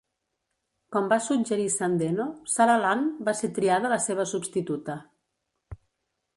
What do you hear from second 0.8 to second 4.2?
Com va suggerir Sandeno, Sara Lund va ser triada la